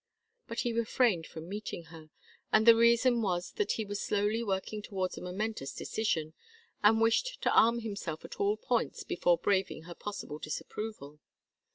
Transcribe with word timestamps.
But 0.47 0.61
he 0.61 0.73
refrained 0.73 1.27
from 1.27 1.47
meeting 1.47 1.83
her, 1.93 2.09
and 2.51 2.65
the 2.65 2.75
reason 2.75 3.21
was 3.21 3.51
that 3.57 3.73
he 3.73 3.85
was 3.85 4.01
slowly 4.01 4.41
working 4.43 4.81
towards 4.81 5.15
a 5.15 5.21
momentous 5.21 5.75
decision, 5.75 6.33
and 6.81 6.99
wished 6.99 7.39
to 7.43 7.53
arm 7.53 7.81
himself 7.81 8.25
at 8.25 8.39
all 8.39 8.57
points 8.57 9.03
before 9.03 9.37
braving 9.37 9.83
her 9.83 9.93
possible 9.93 10.39
disapproval. 10.39 11.19